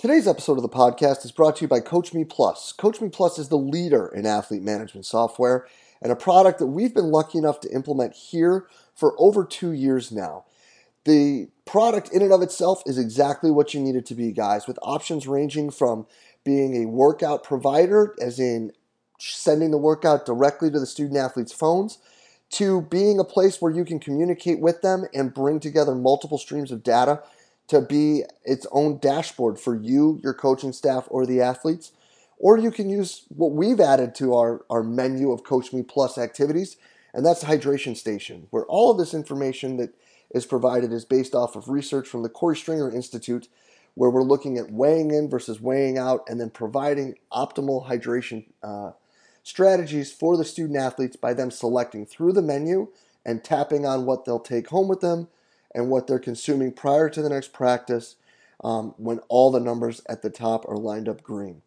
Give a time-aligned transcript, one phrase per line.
[0.00, 2.72] Today's episode of the podcast is brought to you by CoachMe Plus.
[2.78, 5.66] CoachMe Plus is the leader in athlete management software
[6.00, 10.10] and a product that we've been lucky enough to implement here for over two years
[10.10, 10.46] now.
[11.04, 14.66] The product in and of itself is exactly what you need it to be, guys,
[14.66, 16.06] with options ranging from
[16.44, 18.72] being a workout provider, as in
[19.18, 21.98] sending the workout directly to the student athletes' phones,
[22.52, 26.72] to being a place where you can communicate with them and bring together multiple streams
[26.72, 27.22] of data
[27.70, 31.92] to be its own dashboard for you, your coaching staff, or the athletes.
[32.36, 36.18] Or you can use what we've added to our, our menu of Coach Me Plus
[36.18, 36.76] activities,
[37.14, 39.94] and that's the Hydration Station, where all of this information that
[40.34, 43.46] is provided is based off of research from the Korey Stringer Institute,
[43.94, 48.92] where we're looking at weighing in versus weighing out and then providing optimal hydration uh,
[49.44, 52.88] strategies for the student athletes by them selecting through the menu
[53.24, 55.28] and tapping on what they'll take home with them
[55.74, 58.16] and what they're consuming prior to the next practice
[58.62, 61.62] um, when all the numbers at the top are lined up green.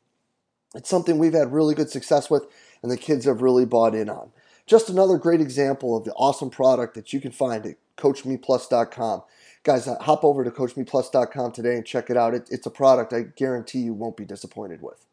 [0.75, 2.47] It's something we've had really good success with,
[2.81, 4.31] and the kids have really bought in on.
[4.65, 9.23] Just another great example of the awesome product that you can find at CoachMePlus.com.
[9.63, 12.33] Guys, uh, hop over to CoachMePlus.com today and check it out.
[12.33, 15.05] It, it's a product I guarantee you won't be disappointed with.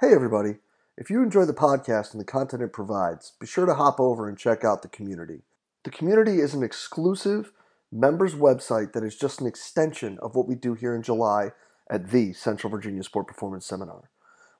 [0.00, 0.56] Hey, everybody.
[0.96, 4.28] If you enjoy the podcast and the content it provides, be sure to hop over
[4.28, 5.42] and check out the community.
[5.86, 7.52] The community is an exclusive
[7.92, 11.52] members website that is just an extension of what we do here in July
[11.88, 14.10] at the Central Virginia Sport Performance Seminar.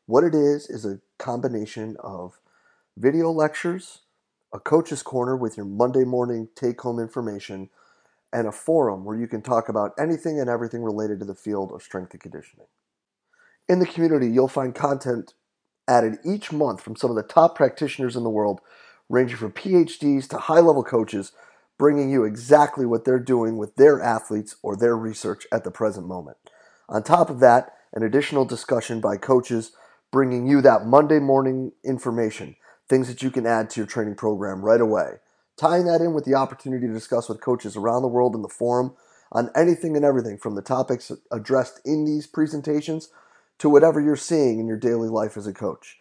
[0.06, 2.38] What it is is a combination of
[2.96, 4.02] video lectures,
[4.54, 7.70] a coach's corner with your Monday morning take home information,
[8.32, 11.72] and a forum where you can talk about anything and everything related to the field
[11.72, 12.68] of strength and conditioning.
[13.68, 15.34] In the community, you'll find content
[15.88, 18.60] added each month from some of the top practitioners in the world
[19.08, 21.32] ranging from PhDs to high level coaches,
[21.78, 26.06] bringing you exactly what they're doing with their athletes or their research at the present
[26.06, 26.36] moment.
[26.88, 29.72] On top of that, an additional discussion by coaches
[30.10, 32.56] bringing you that Monday morning information,
[32.88, 35.14] things that you can add to your training program right away.
[35.56, 38.48] Tying that in with the opportunity to discuss with coaches around the world in the
[38.48, 38.94] forum
[39.32, 43.08] on anything and everything from the topics addressed in these presentations
[43.58, 45.96] to whatever you're seeing in your daily life as a coach.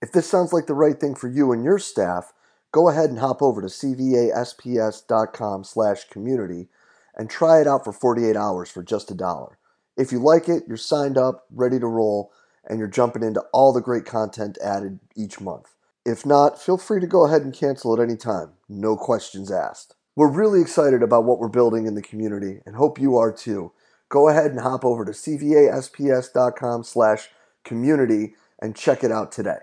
[0.00, 2.32] If this sounds like the right thing for you and your staff,
[2.78, 6.68] go ahead and hop over to cvasps.com slash community
[7.16, 9.58] and try it out for 48 hours for just a dollar.
[9.96, 12.30] If you like it, you're signed up, ready to roll,
[12.64, 15.74] and you're jumping into all the great content added each month.
[16.06, 18.52] If not, feel free to go ahead and cancel at any time.
[18.68, 19.96] No questions asked.
[20.14, 23.72] We're really excited about what we're building in the community and hope you are too.
[24.08, 27.28] Go ahead and hop over to cvasps.com slash
[27.64, 29.58] community and check it out today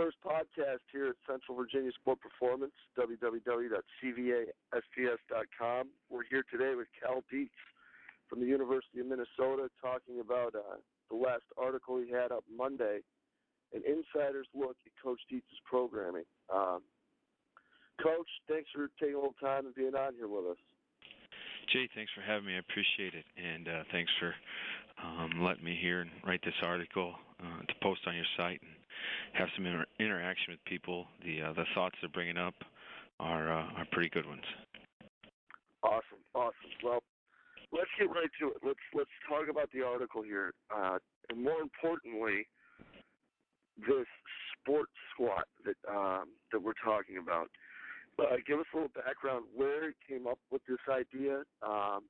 [0.00, 5.84] first podcast here at Central Virginia Sport Performance, www.cvasps.com.
[6.08, 7.52] We're here today with Cal Dietz
[8.26, 13.00] from the University of Minnesota talking about uh, the last article he had up Monday,
[13.74, 16.24] an insider's look at Coach Dietz's programming.
[16.48, 16.80] Um,
[18.02, 20.62] Coach, thanks for taking a little time and being on here with us.
[21.74, 22.56] Jay, thanks for having me.
[22.56, 24.34] I appreciate it, and uh, thanks for
[25.04, 28.79] um, letting me here and write this article uh, to post on your site and
[29.34, 31.06] have some inter- interaction with people.
[31.24, 32.54] The uh, the thoughts they're bringing up
[33.18, 34.44] are uh, are pretty good ones.
[35.82, 36.72] Awesome, awesome.
[36.84, 37.02] Well,
[37.72, 38.56] let's get right to it.
[38.64, 40.98] Let's let's talk about the article here, uh,
[41.30, 42.46] and more importantly,
[43.78, 44.06] this
[44.60, 47.48] sports squat that um, that we're talking about.
[48.18, 52.02] Uh, give us a little background where it came up with this idea, um,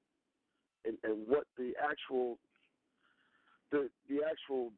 [0.84, 2.36] and, and what the actual
[3.70, 4.72] the the actual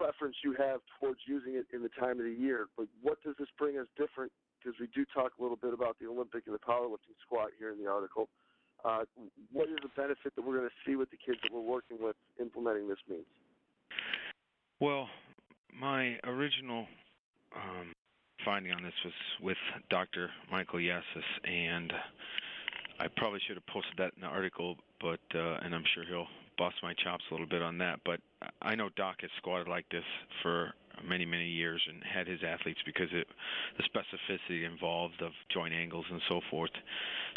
[0.00, 2.68] preference you have towards using it in the time of the year.
[2.76, 4.32] But what does this bring us different?
[4.56, 7.70] Because we do talk a little bit about the Olympic and the powerlifting squat here
[7.70, 8.28] in the article.
[8.82, 9.04] Uh,
[9.52, 11.98] what is the benefit that we're going to see with the kids that we're working
[12.00, 13.28] with implementing this means?
[14.80, 15.08] Well,
[15.78, 16.86] my original
[17.54, 17.92] um,
[18.42, 19.12] finding on this was
[19.42, 19.58] with
[19.90, 20.30] Dr.
[20.50, 21.92] Michael Yessis, and
[22.98, 26.28] I probably should have posted that in the article, but uh, and I'm sure he'll
[26.60, 28.00] bust my chops a little bit on that.
[28.04, 28.20] But
[28.60, 30.04] I know Doc has squatted like this
[30.42, 30.74] for
[31.08, 33.26] many many years and had his athletes because it
[33.78, 36.70] the specificity involved of joint angles and so forth.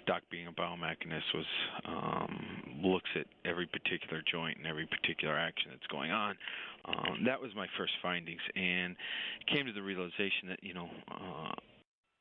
[0.06, 1.46] Doc being a biomechanist was
[1.86, 6.36] um, looks at every particular joint and every particular action that's going on.
[6.84, 8.98] Um, that was my first findings and
[9.48, 10.90] came to the realization that you know.
[11.10, 11.54] Uh,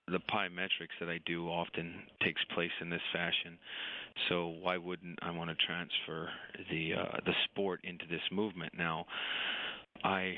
[0.09, 3.59] the plyometrics that I do often takes place in this fashion.
[4.29, 6.29] So why wouldn't I want to transfer
[6.71, 8.73] the uh, the sport into this movement?
[8.77, 9.07] Now,
[10.05, 10.35] I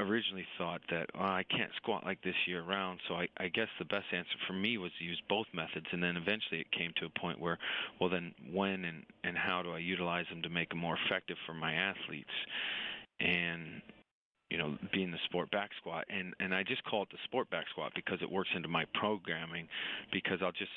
[0.00, 3.84] originally thought that I can't squat like this year round, so I, I guess the
[3.84, 7.06] best answer for me was to use both methods, and then eventually it came to
[7.06, 7.58] a point where,
[8.00, 11.36] well, then when and and how do I utilize them to make them more effective
[11.46, 12.30] for my athletes,
[13.20, 13.82] and
[14.50, 17.50] you know, being the sport back squat, and and I just call it the sport
[17.50, 19.68] back squat because it works into my programming,
[20.12, 20.70] because I'll just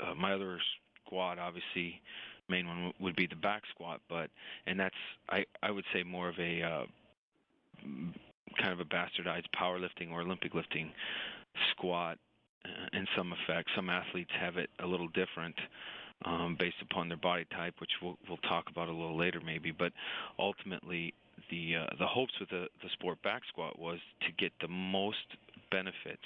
[0.00, 0.58] uh, my other
[1.04, 2.00] squat obviously
[2.48, 4.28] main one would be the back squat, but
[4.66, 4.94] and that's
[5.28, 6.84] I I would say more of a uh,
[8.60, 10.90] kind of a bastardized powerlifting or Olympic lifting
[11.70, 12.18] squat
[12.64, 13.68] uh, in some effect.
[13.74, 15.56] Some athletes have it a little different
[16.24, 19.70] um, based upon their body type, which we'll, we'll talk about a little later maybe.
[19.70, 19.92] But
[20.38, 21.14] ultimately,
[21.50, 25.16] the uh, the hopes with the, the sport back squat was to get the most
[25.70, 26.22] benefits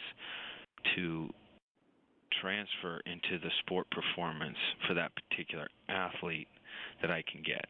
[0.94, 1.28] to
[2.40, 6.48] transfer into the sport performance for that particular athlete
[7.00, 7.64] that I can get.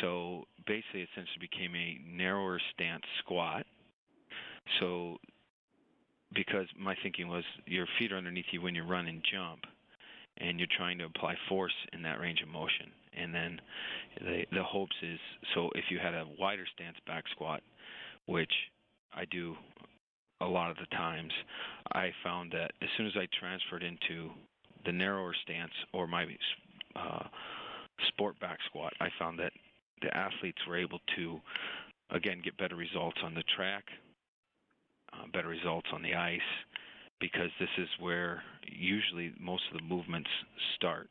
[0.00, 3.66] So basically, it essentially became a narrower stance squat.
[4.78, 5.16] So
[6.34, 9.60] because my thinking was your feet are underneath you when you run and jump,
[10.38, 12.92] and you're trying to apply force in that range of motion.
[13.16, 13.60] And then
[14.20, 15.18] the the hopes is
[15.54, 17.62] so if you had a wider stance back squat,
[18.26, 18.52] which
[19.12, 19.56] I do
[20.40, 21.32] a lot of the times,
[21.92, 24.30] I found that as soon as I transferred into
[24.84, 26.24] the narrower stance or my
[26.96, 27.24] uh,
[28.08, 29.52] sport back squat, I found that
[30.00, 31.40] the athletes were able to,
[32.10, 33.84] again, get better results on the track,
[35.12, 36.40] uh, better results on the ice,
[37.20, 40.30] because this is where usually most of the movements
[40.76, 41.08] start.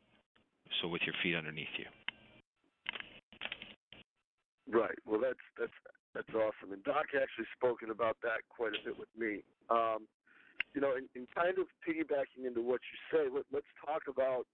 [0.82, 1.86] So with your feet underneath you.
[4.70, 4.98] Right.
[5.06, 5.76] Well, that's that's
[6.14, 6.74] that's awesome.
[6.74, 9.42] And Doc actually spoken about that quite a bit with me.
[9.70, 10.06] Um,
[10.74, 14.46] you know, and, kind of piggybacking into what you say, let, let's talk about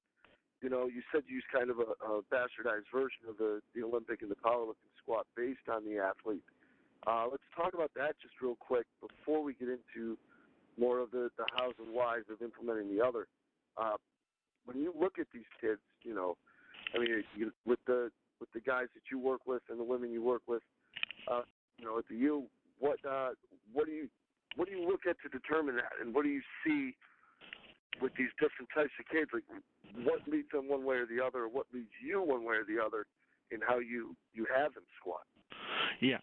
[0.62, 3.84] you know, you said you use kind of a, a bastardized version of the, the
[3.84, 6.42] Olympic and the powerlifting squat based on the athlete.
[7.06, 10.18] Uh, let's talk about that just real quick before we get into
[10.80, 13.28] more of the, the hows and whys of implementing the other.
[13.78, 13.94] Uh,
[14.66, 16.38] when you look at these kids, you know,
[16.96, 20.12] I mean, you, with the with the guys that you work with and the women
[20.12, 20.62] you work with,
[21.32, 21.42] uh,
[21.78, 22.46] you know, at the U,
[22.80, 23.30] what uh,
[23.74, 24.08] what do you
[24.56, 26.96] what do you look at to determine that, and what do you see
[28.02, 29.32] with these different types of kids?
[29.34, 29.44] Like,
[30.04, 32.64] what leads them one way or the other, or what leads you one way or
[32.64, 33.06] the other
[33.52, 35.22] in how you you have them squat.
[36.02, 36.18] Yeah,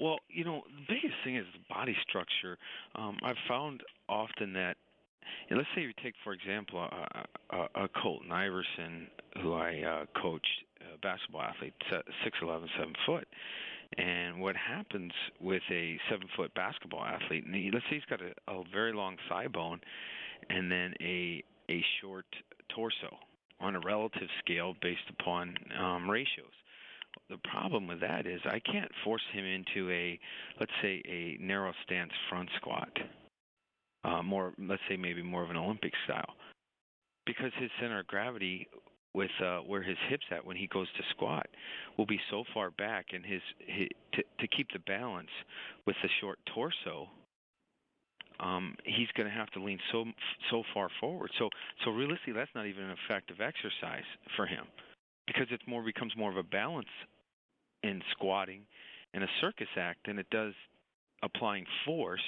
[0.00, 2.56] well, you know, the biggest thing is body structure.
[2.94, 4.76] Um, I've found often that,
[5.48, 9.08] and let's say you take, for example, a, a, a Colton Iverson,
[9.42, 10.46] who I uh, coached,
[10.94, 11.74] a basketball athlete,
[12.24, 13.26] six eleven, seven foot.
[13.96, 17.46] And what happens with a seven foot basketball athlete?
[17.46, 19.80] And he, let's say he's got a, a very long thigh bone,
[20.50, 22.26] and then a a short
[22.74, 23.16] torso
[23.60, 26.52] on a relative scale based upon um, ratios.
[27.30, 30.18] The problem with that is I can't force him into a,
[30.60, 32.90] let's say, a narrow stance front squat,
[34.04, 36.34] uh, more, let's say, maybe more of an Olympic style,
[37.26, 38.68] because his center of gravity
[39.14, 41.46] with uh, where his hips at when he goes to squat
[41.96, 45.30] will be so far back, and his, his to, to keep the balance
[45.86, 47.08] with the short torso
[48.40, 50.04] um, he's going to have to lean so
[50.50, 51.30] so far forward.
[51.38, 51.50] So
[51.84, 54.64] so realistically, that's not even an effective exercise for him
[55.26, 56.88] because it more becomes more of a balance
[57.82, 58.62] in squatting
[59.14, 60.54] and a circus act than it does
[61.22, 62.20] applying force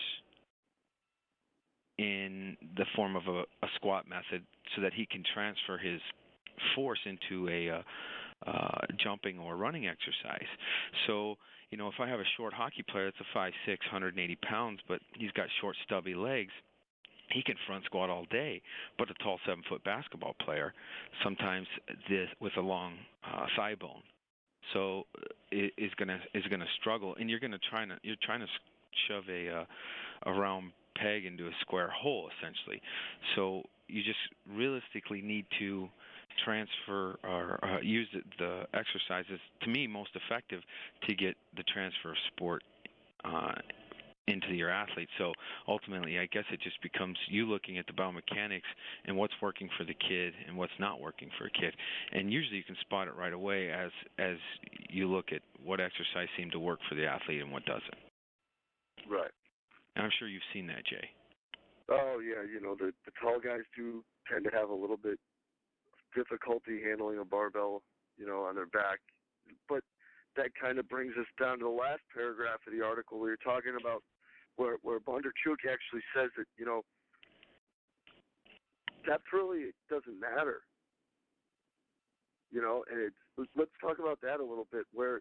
[2.00, 4.42] in the form of a, a squat method
[4.75, 6.00] so that he can transfer his
[6.75, 7.83] force into a uh,
[8.50, 10.49] uh, jumping or running exercise.
[11.07, 11.37] So,
[11.71, 14.80] you know, if I have a short hockey player that's a five six, 180 pounds,
[14.88, 16.52] but he's got short stubby legs,
[17.33, 18.62] he can front squat all day.
[18.99, 20.73] But a tall seven foot basketball player,
[21.23, 21.66] sometimes
[22.09, 22.95] this with a long
[23.30, 24.02] uh, thigh bone,
[24.73, 28.47] so uh, is gonna is gonna struggle, and you're gonna try to you're trying to
[29.07, 29.64] shove a uh,
[30.25, 32.80] a round peg into a square hole essentially.
[33.35, 35.88] So you just realistically need to
[36.45, 40.61] transfer or uh, use the exercises to me most effective
[41.09, 42.62] to get the transfer of sport
[43.25, 43.52] uh,
[44.28, 45.09] into your athlete.
[45.19, 45.33] So
[45.66, 48.69] ultimately, I guess it just becomes you looking at the biomechanics
[49.07, 51.75] and what's working for the kid and what's not working for a kid.
[52.12, 54.37] And usually, you can spot it right away as as
[54.88, 57.99] you look at what exercise seemed to work for the athlete and what doesn't.
[59.11, 59.30] Right.
[60.00, 61.12] And I'm sure you've seen that, Jay.
[61.92, 65.21] Oh yeah, you know the the tall guys do tend to have a little bit
[66.16, 67.83] difficulty handling a barbell,
[68.16, 68.97] you know, on their back.
[69.69, 69.85] But
[70.40, 73.45] that kind of brings us down to the last paragraph of the article where you're
[73.45, 74.00] talking about
[74.57, 76.80] where where Bondarchuk actually says that you know
[79.07, 80.64] that really doesn't matter.
[82.50, 84.88] You know, and it's let's talk about that a little bit.
[84.95, 85.21] Where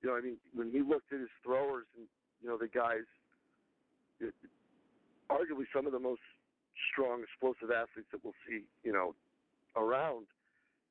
[0.00, 2.06] you know, I mean, when he looked at his throwers and
[2.40, 3.02] you know the guys
[5.30, 6.22] arguably some of the most
[6.92, 9.14] strong, explosive athletes that we'll see, you know,
[9.76, 10.26] around.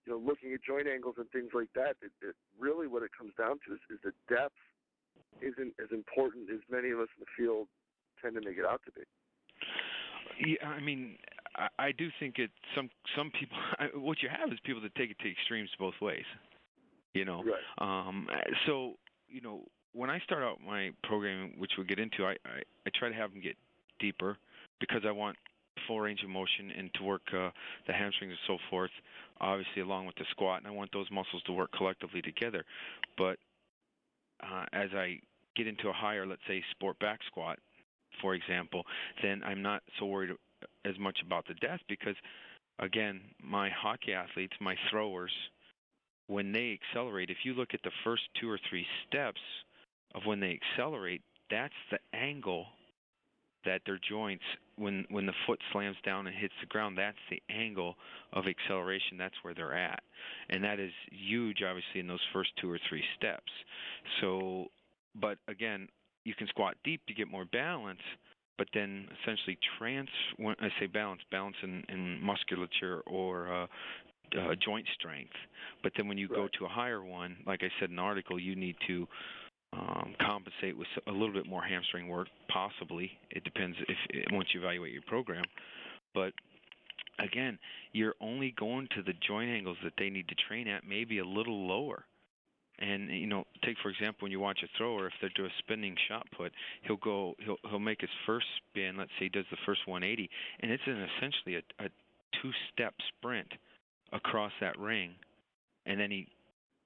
[0.06, 1.96] You know, looking at joint angles and things like that.
[2.02, 4.58] It, it really, what it comes down to is, is the depth
[5.42, 7.68] isn't as important as many of us in the field
[8.22, 9.06] tend to make it out to be.
[10.42, 11.18] Yeah, I mean,
[11.56, 12.50] I, I do think it.
[12.76, 13.58] Some some people.
[14.02, 16.26] What you have is people that take it to extremes both ways.
[17.14, 17.44] You know.
[17.44, 18.08] Right.
[18.08, 18.28] Um.
[18.66, 18.94] So
[19.30, 22.90] you know, when I start out my programming, which we'll get into, I I, I
[22.98, 23.56] try to have them get
[24.00, 24.38] deeper
[24.80, 25.38] because I want
[25.88, 27.50] full range of motion and to work uh,
[27.88, 28.92] the hamstrings and so forth,
[29.40, 32.64] obviously along with the squat, and I want those muscles to work collectively together.
[33.18, 33.38] But
[34.44, 35.20] uh, as I
[35.56, 37.60] get into a higher, let's say, sport back squat,
[38.22, 38.84] for example,
[39.24, 40.32] then I'm not so worried
[40.86, 42.16] as much about the death because,
[42.80, 45.32] again, my hockey athletes, my throwers,
[46.28, 49.40] when they accelerate, if you look at the first two or three steps
[50.16, 52.66] of when they accelerate, that's the angle
[53.66, 54.44] that their joints
[54.78, 57.96] when when the foot slams down and hits the ground that's the angle
[58.34, 60.02] of acceleration that's where they're at
[60.50, 63.52] and that is huge obviously in those first two or three steps
[64.20, 64.66] so
[65.20, 65.88] but again
[66.24, 68.02] you can squat deep to get more balance
[68.58, 73.68] but then essentially trans when I say balance balance in, in musculature or uh
[74.34, 75.34] uh, joint strength.
[75.84, 76.38] But then when you right.
[76.38, 79.08] go to a higher one, like I said in the article, you need to
[79.74, 83.12] um, compensate with a little bit more hamstring work, possibly.
[83.30, 85.46] It depends if once you evaluate your program.
[86.14, 86.34] But
[87.20, 87.58] again,
[87.94, 91.26] you're only going to the joint angles that they need to train at, maybe a
[91.26, 92.06] little lower.
[92.80, 95.60] And you know, take for example, when you watch a thrower, if they're doing a
[95.60, 96.52] spinning shot put,
[96.84, 98.98] he'll go, he'll he'll make his first spin.
[98.98, 100.30] Let's say he does the first 180,
[100.62, 101.90] and it's an essentially a, a
[102.42, 103.48] two-step sprint
[104.12, 105.12] across that ring,
[105.86, 106.28] and then he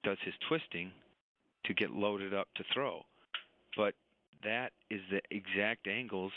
[0.04, 0.92] does his twisting
[1.66, 3.02] to get loaded up to throw.
[3.76, 3.94] But
[4.44, 6.32] that is the exact angles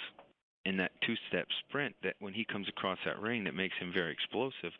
[0.65, 3.91] in that two step sprint that when he comes across that ring that makes him
[3.93, 4.71] very explosive.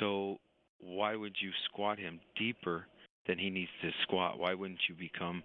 [0.00, 0.38] So
[0.80, 2.86] why would you squat him deeper
[3.26, 4.38] than he needs to squat?
[4.38, 5.42] Why wouldn't you become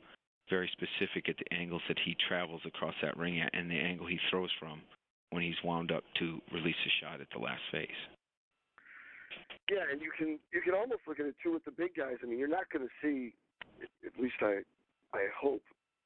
[0.49, 4.07] very specific at the angles that he travels across that ring at and the angle
[4.07, 4.81] he throws from
[5.29, 7.87] when he's wound up to release a shot at the last phase?
[9.69, 12.17] Yeah, and you can you can almost look at it too with the big guys.
[12.21, 13.33] I mean, you're not going to see
[14.05, 14.61] at least I
[15.13, 15.61] I hope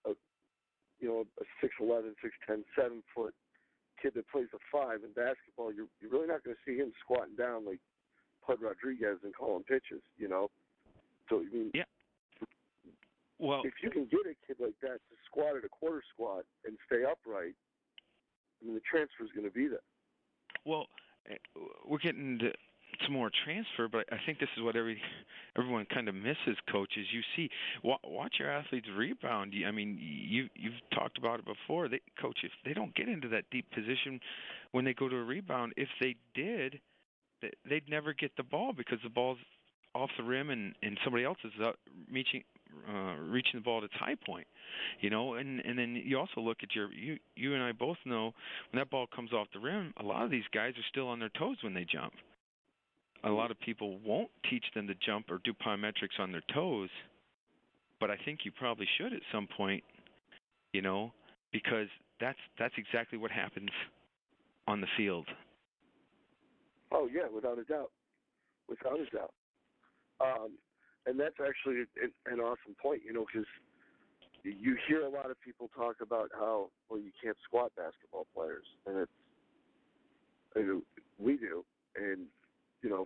[0.05, 0.11] a
[0.99, 3.33] you know a six eleven, six ten, seven foot
[4.01, 5.73] kid that plays a five in basketball.
[5.73, 7.79] You're you're really not going to see him squatting down like
[8.45, 10.01] Pudge Rodriguez and calling pitches.
[10.17, 10.49] You know,
[11.29, 11.83] so I mean, yeah.
[13.37, 16.45] Well, if you can get a kid like that to squat at a quarter squat
[16.65, 17.53] and stay upright,
[18.61, 19.83] I mean the transfer is going to be there.
[20.65, 20.87] Well,
[21.29, 21.35] eh,
[21.85, 22.53] we're getting to
[23.03, 25.01] some more transfer, but I think this is what every
[25.57, 26.57] everyone kind of misses.
[26.71, 27.49] Coaches, you see,
[27.83, 29.53] watch your athletes rebound.
[29.67, 31.87] I mean, you you've talked about it before.
[31.87, 34.19] They, coach, if they don't get into that deep position
[34.71, 36.79] when they go to a rebound, if they did,
[37.67, 39.37] they'd never get the ball because the ball's
[39.93, 41.71] off the rim and and somebody else is uh,
[42.11, 42.43] reaching
[42.89, 44.47] uh, reaching the ball at its high point,
[44.99, 45.35] you know.
[45.35, 48.33] And and then you also look at your you you and I both know
[48.71, 51.19] when that ball comes off the rim, a lot of these guys are still on
[51.19, 52.13] their toes when they jump
[53.25, 56.89] a lot of people won't teach them to jump or do plyometrics on their toes,
[57.99, 59.83] but I think you probably should at some point,
[60.73, 61.11] you know,
[61.51, 61.87] because
[62.21, 63.69] that's that's exactly what happens
[64.67, 65.25] on the field.
[66.91, 67.91] Oh yeah, without a doubt,
[68.69, 69.33] without a doubt.
[70.21, 70.51] Um,
[71.07, 73.47] and that's actually an, an awesome point, you know, because
[74.43, 78.65] you hear a lot of people talk about how well you can't squat basketball players,
[78.85, 79.11] and it's
[81.19, 81.65] we do,
[81.95, 82.27] and
[82.85, 83.05] you know,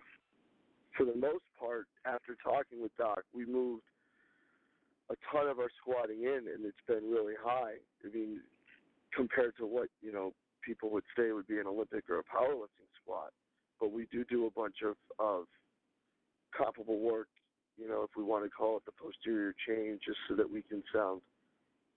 [0.94, 3.82] for the most part, after talking with Doc, we moved
[5.08, 7.80] a ton of our squatting in, and it's been really high.
[8.04, 8.40] I mean,
[9.16, 12.92] compared to what you know people would say would be an Olympic or a powerlifting
[13.02, 13.32] squat,
[13.80, 15.46] but we do do a bunch of of
[16.54, 17.28] comparable work.
[17.78, 20.60] You know, if we want to call it the posterior chain, just so that we
[20.60, 21.22] can sound,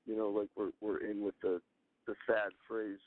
[0.08, 1.60] you know, like we're we're in with the
[2.08, 3.04] the fad phrase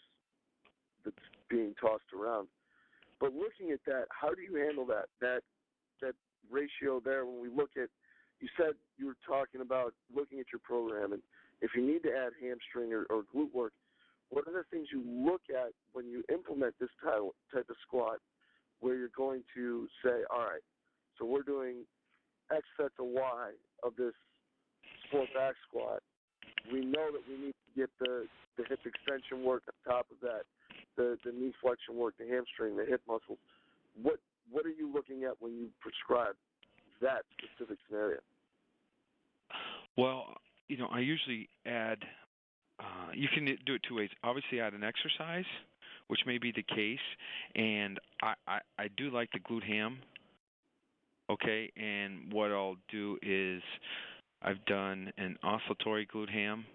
[1.02, 1.16] that's
[1.48, 2.48] being tossed around.
[3.20, 5.40] But looking at that, how do you handle that that
[6.02, 6.14] that
[6.50, 7.88] ratio there when we look at?
[8.40, 11.22] You said you were talking about looking at your program, and
[11.62, 13.72] if you need to add hamstring or, or glute work,
[14.28, 17.22] what are the things you look at when you implement this type
[17.54, 18.18] type of squat,
[18.80, 20.64] where you're going to say, all right,
[21.18, 21.86] so we're doing
[22.52, 23.50] X sets of Y
[23.82, 24.12] of this
[25.08, 26.02] sport back squat.
[26.72, 28.26] We know that we need to get the
[28.58, 30.42] the hip extension work on top of that
[30.96, 33.38] the, the knee flexion work, the hamstring, the hip muscles.
[34.00, 34.18] What
[34.50, 36.36] what are you looking at when you prescribe
[37.00, 38.18] that specific scenario?
[39.96, 40.36] Well,
[40.68, 41.98] you know, I usually add
[42.78, 44.10] uh, you can do it two ways.
[44.22, 45.46] Obviously, add an exercise,
[46.08, 46.98] which may be the case,
[47.54, 49.98] and I I, I do like the glute ham.
[51.28, 53.62] Okay, and what I'll do is
[54.42, 56.66] I've done an oscillatory glute ham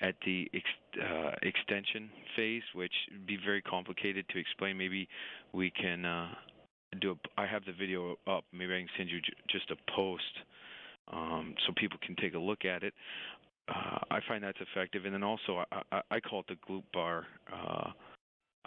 [0.00, 4.76] at the ex- uh, extension phase, which would be very complicated to explain.
[4.76, 5.08] Maybe
[5.52, 6.28] we can uh,
[7.00, 7.12] do.
[7.12, 8.44] A, I have the video up.
[8.52, 10.22] Maybe I can send you j- just a post
[11.12, 12.94] um, so people can take a look at it.
[13.68, 16.84] Uh, I find that's effective, and then also I, I, I call it the glute
[16.92, 17.26] bar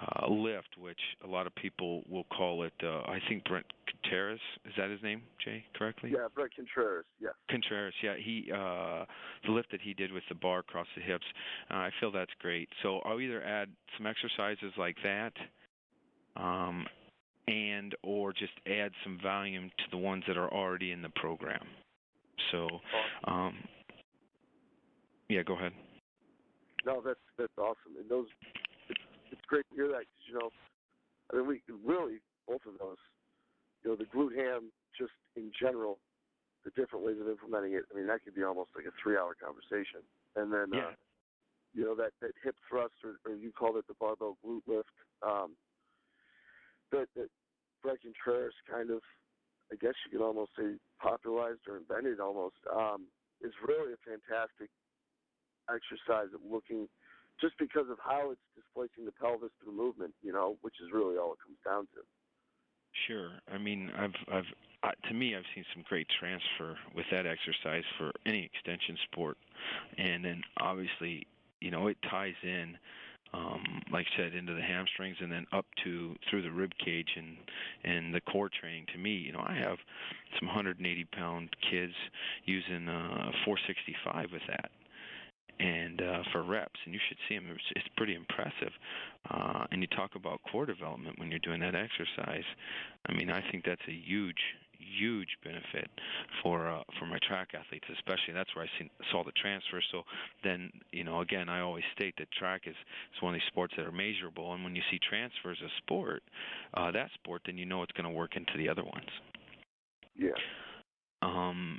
[0.01, 2.73] uh, lift, which a lot of people will call it.
[2.81, 3.65] Uh, I think Bret
[4.01, 5.63] Contreras is that his name, Jay?
[5.75, 6.11] Correctly?
[6.13, 7.05] Yeah, Bret Contreras.
[7.19, 7.29] Yeah.
[7.49, 7.93] Contreras.
[8.01, 9.05] Yeah, he uh,
[9.45, 11.25] the lift that he did with the bar across the hips.
[11.69, 12.69] Uh, I feel that's great.
[12.83, 15.33] So I'll either add some exercises like that,
[16.35, 16.85] um,
[17.47, 21.65] and or just add some volume to the ones that are already in the program.
[22.51, 22.67] So,
[23.25, 23.55] um,
[25.27, 25.73] yeah, go ahead.
[26.85, 28.27] No, that's that's awesome, and those
[29.31, 30.49] it's, great to hear that because you know,
[31.31, 33.01] I mean, we really both of those,
[33.83, 35.99] you know, the glute ham just in general,
[36.65, 37.85] the different ways of implementing it.
[37.91, 40.01] I mean, that could be almost like a three-hour conversation,
[40.35, 40.91] and then yeah.
[40.91, 40.97] uh,
[41.73, 44.93] you know that that hip thrust, or, or you called it the barbell glute lift,
[45.21, 45.53] um,
[46.91, 47.29] that that
[47.81, 48.99] Bret Contreras kind of,
[49.71, 53.07] I guess you could almost say popularized or invented almost, um,
[53.41, 54.69] is really a fantastic
[55.69, 56.89] exercise of looking
[57.41, 61.17] just because of how it's displacing the pelvis through movement, you know, which is really
[61.17, 62.01] all it comes down to.
[63.07, 63.31] Sure.
[63.51, 64.51] I mean, I've I've
[64.83, 69.37] uh, to me I've seen some great transfer with that exercise for any extension sport.
[69.97, 71.27] And then obviously,
[71.61, 72.77] you know, it ties in
[73.33, 77.09] um like I said into the hamstrings and then up to through the rib cage
[77.15, 77.37] and
[77.83, 79.77] and the core training to me you know i have
[80.39, 81.93] some 180 pound kids
[82.45, 84.71] using uh 465 with that
[85.59, 87.47] and uh, for reps, and you should see them.
[87.51, 88.71] It's, it's pretty impressive.
[89.29, 92.45] Uh, and you talk about core development when you're doing that exercise.
[93.07, 94.39] I mean, I think that's a huge,
[94.79, 95.89] huge benefit
[96.41, 98.33] for uh, for my track athletes, especially.
[98.33, 99.81] That's where I seen, saw the transfer.
[99.91, 100.03] So
[100.43, 102.75] then, you know, again, I always state that track is
[103.15, 106.23] is one of these sports that are measurable, and when you see transfers of sport,
[106.75, 109.09] uh, that sport, then you know it's going to work into the other ones.
[110.15, 110.31] Yeah.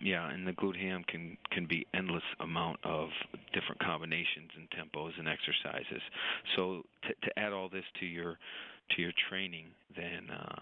[0.02, 3.08] Yeah, and the glute ham can can be endless amount of
[3.52, 6.02] different combinations and tempos and exercises.
[6.56, 8.38] So to, to add all this to your
[8.96, 10.60] to your training, then uh,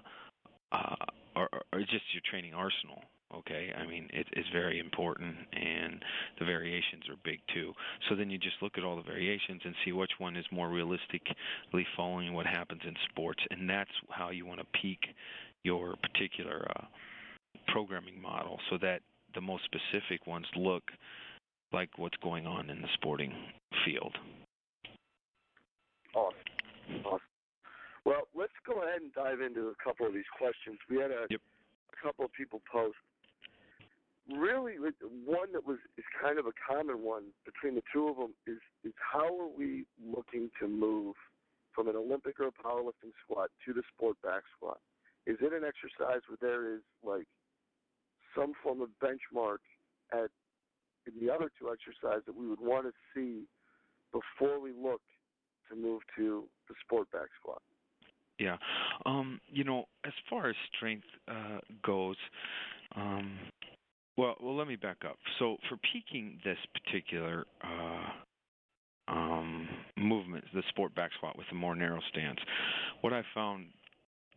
[0.72, 3.03] uh, or, or just your training arsenal.
[3.33, 6.03] Okay, I mean it is very important, and
[6.40, 7.72] the variations are big too.
[8.09, 10.68] So then you just look at all the variations and see which one is more
[10.68, 15.01] realistically following what happens in sports, and that's how you want to peak
[15.62, 16.66] your particular.
[16.74, 16.85] Uh,
[17.66, 19.01] programming model so that
[19.38, 20.83] the most specific ones look
[21.72, 23.33] like what's going on in the sporting
[23.85, 24.18] field.
[26.12, 26.35] Awesome.
[27.05, 27.20] Awesome.
[28.05, 30.79] Well, let's go ahead and dive into a couple of these questions.
[30.90, 31.38] We had a, yep.
[31.38, 32.96] a couple of people post.
[34.27, 34.74] Really,
[35.24, 38.59] one that was is kind of a common one between the two of them is
[38.83, 41.14] is how are we looking to move
[41.72, 44.81] from an Olympic or a powerlifting squat to the sport back squat?
[45.27, 47.29] Is it an exercise where there is like
[48.37, 49.59] some form of benchmark
[50.12, 50.31] at
[51.07, 53.45] in the other two exercises that we would want to see
[54.12, 55.01] before we look
[55.71, 57.62] to move to the sport back squat.
[58.38, 58.57] Yeah.
[59.05, 62.17] Um, you know, as far as strength uh, goes,
[62.95, 63.38] um,
[64.17, 65.17] well, well, let me back up.
[65.38, 71.75] So, for peaking this particular uh, um, movement, the sport back squat with a more
[71.75, 72.38] narrow stance,
[73.01, 73.67] what I found,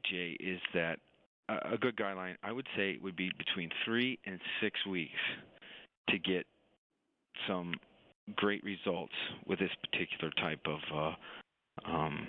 [0.09, 0.99] Jay, is that
[1.73, 5.19] a good guideline I would say would be between three and six weeks
[6.09, 6.45] to get
[7.47, 7.73] some
[8.35, 9.13] great results
[9.47, 12.27] with this particular type of uh, um,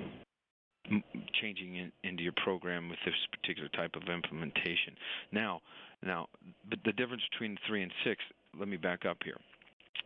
[1.40, 4.96] changing in, into your program with this particular type of implementation.
[5.30, 5.60] Now,
[6.04, 6.26] now,
[6.68, 8.22] but the difference between three and six.
[8.58, 9.38] Let me back up here.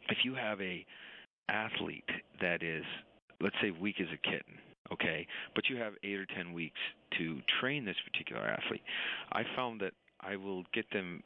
[0.09, 0.85] If you have a
[1.49, 2.09] athlete
[2.41, 2.85] that is,
[3.41, 4.55] let's say, weak as a kitten,
[4.93, 6.81] okay, but you have eight or ten weeks
[7.19, 8.83] to train this particular athlete,
[9.33, 11.23] I found that I will get them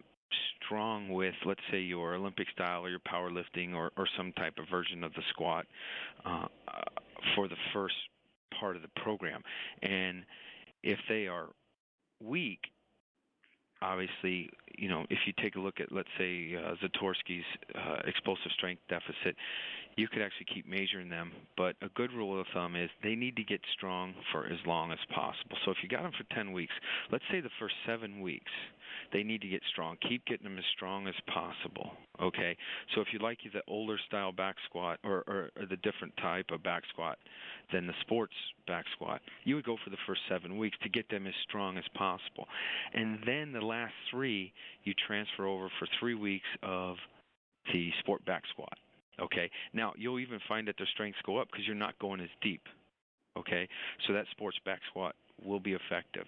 [0.65, 4.69] strong with, let's say, your Olympic style or your powerlifting or, or some type of
[4.71, 5.67] version of the squat
[6.25, 6.47] uh,
[7.35, 7.95] for the first
[8.59, 9.43] part of the program.
[9.83, 10.25] And
[10.83, 11.49] if they are
[12.23, 12.61] weak,
[13.83, 17.45] obviously, you know, if you take a look at, let's say, uh, Zatsiorsky's
[17.75, 19.37] uh, explosive strength deficit,
[20.01, 21.31] you could actually keep measuring them.
[21.59, 24.93] But a good rule of thumb is they need to get strong for as long
[24.93, 25.59] as possible.
[25.65, 26.73] So if you got them for 10 weeks,
[27.13, 28.51] let's say the first seven weeks,
[29.13, 29.99] they need to get strong.
[30.09, 31.93] Keep getting them as strong as possible.
[32.23, 32.57] Okay.
[32.95, 36.47] So if you like the older style back squat or, or, or the different type
[36.51, 37.19] of back squat
[37.71, 38.35] than the sports
[38.67, 41.77] back squat, you would go for the first seven weeks to get them as strong
[41.77, 42.49] as possible.
[42.95, 44.53] And then the last three,
[44.85, 46.97] you transfer over for three weeks of
[47.71, 48.79] the sport back squat.
[49.19, 49.51] Okay.
[49.73, 52.63] Now you'll even find that their strengths go up because you're not going as deep.
[53.39, 53.69] Okay.
[54.07, 56.27] So that sports back squat will be effective.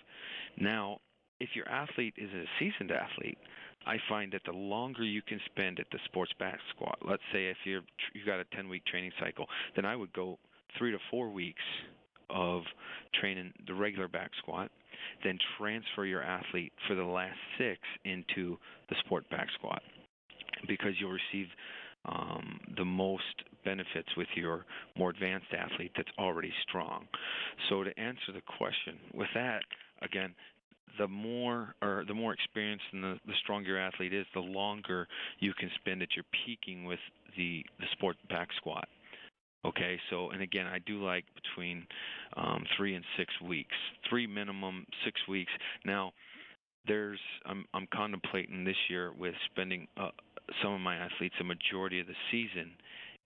[0.58, 0.98] Now,
[1.40, 3.38] if your athlete is a seasoned athlete,
[3.86, 7.46] I find that the longer you can spend at the sports back squat, let's say
[7.46, 7.82] if you're
[8.14, 10.38] you got a 10 week training cycle, then I would go
[10.78, 11.62] 3 to 4 weeks
[12.30, 12.62] of
[13.20, 14.70] training the regular back squat,
[15.24, 18.56] then transfer your athlete for the last 6 into
[18.88, 19.82] the sport back squat
[20.68, 21.48] because you'll receive
[22.04, 23.22] um, the most
[23.64, 24.64] benefits with your
[24.96, 27.06] more advanced athlete that's already strong.
[27.68, 29.62] So to answer the question, with that,
[30.02, 30.34] again,
[30.98, 35.08] the more or the more experienced and the, the stronger your athlete is, the longer
[35.38, 36.98] you can spend at your peaking with
[37.36, 38.88] the the sport back squat.
[39.64, 41.86] Okay, so and again, I do like between
[42.36, 43.74] um, three and six weeks,
[44.08, 45.52] three minimum, six weeks.
[45.84, 46.12] Now,
[46.86, 49.86] there's I'm I'm contemplating this year with spending
[50.62, 52.72] some of my athletes a majority of the season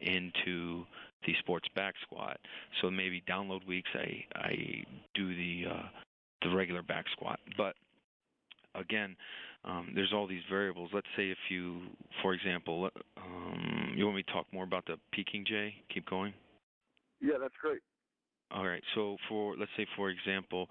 [0.01, 0.85] into
[1.27, 2.39] the sports back squat.
[2.81, 5.89] So maybe download weeks I I do the uh,
[6.43, 7.41] the regular back squat.
[7.57, 7.75] But
[8.75, 9.17] again,
[9.65, 10.91] um, there's all these variables.
[10.93, 11.81] Let's say if you,
[12.23, 15.75] for example, um, you want me to talk more about the peaking, Jay?
[15.93, 16.33] Keep going.
[17.21, 17.81] Yeah, that's great.
[18.53, 18.83] All right.
[18.95, 20.69] So for let's say for example,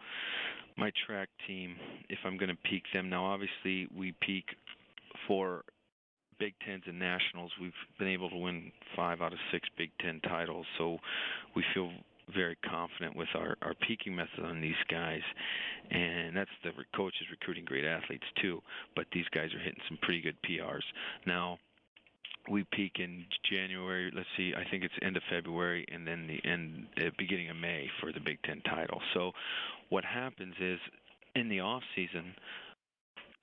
[0.77, 1.75] my track team,
[2.09, 4.45] if I'm going to peak them now, obviously we peak
[5.27, 5.63] for
[6.39, 7.51] Big Tens and Nationals.
[7.61, 10.97] We've been able to win five out of six Big Ten titles, so
[11.55, 11.91] we feel
[12.33, 15.21] very confident with our our peaking method on these guys,
[15.91, 18.61] and that's the coaches recruiting great athletes too.
[18.95, 20.83] But these guys are hitting some pretty good PRs
[21.25, 21.57] now.
[22.49, 24.11] We peak in January.
[24.15, 27.55] Let's see, I think it's end of February, and then the end uh, beginning of
[27.55, 29.01] May for the Big Ten title.
[29.15, 29.31] So,
[29.89, 30.79] what happens is
[31.35, 32.33] in the off season,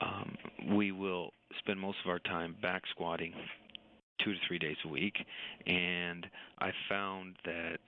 [0.02, 0.36] um,
[0.76, 3.32] we will spend most of our time back squatting
[4.24, 5.16] two to three days a week,
[5.66, 6.26] and
[6.60, 7.80] I found that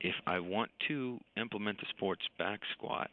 [0.00, 3.10] if I want to implement the sports back squat,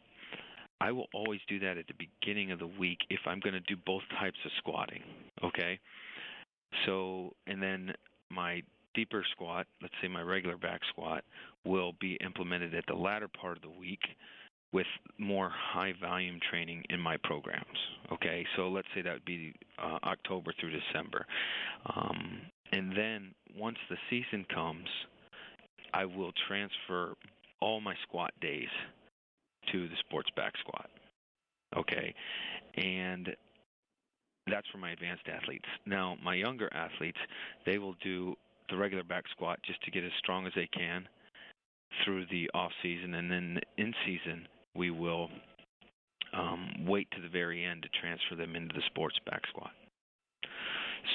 [0.80, 3.60] I will always do that at the beginning of the week if I'm going to
[3.60, 5.02] do both types of squatting.
[5.42, 5.78] Okay?
[6.86, 7.92] So, and then
[8.30, 8.62] my
[8.94, 11.24] deeper squat, let's say my regular back squat,
[11.64, 14.00] will be implemented at the latter part of the week
[14.72, 14.86] with
[15.18, 17.78] more high volume training in my programs.
[18.12, 21.26] Okay, so let's say that would be uh, October through December.
[21.94, 22.40] Um,
[22.72, 24.88] and then once the season comes,
[25.92, 27.14] I will transfer
[27.60, 28.68] all my squat days
[29.70, 30.88] to the sports back squat.
[31.76, 32.14] Okay,
[32.76, 33.34] and
[34.50, 35.68] that's for my advanced athletes.
[35.86, 37.18] Now, my younger athletes,
[37.64, 38.34] they will do
[38.68, 41.06] the regular back squat just to get as strong as they can
[42.04, 45.28] through the off season, and then in season we will
[46.32, 49.70] um, wait to the very end to transfer them into the sports back squat.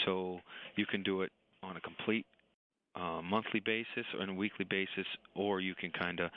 [0.06, 0.40] So
[0.76, 1.32] you can do it
[1.64, 2.26] on a complete
[2.96, 6.32] uh, monthly basis or on a weekly basis, or you can kind of